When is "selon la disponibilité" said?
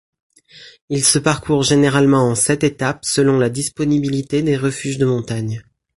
3.05-4.41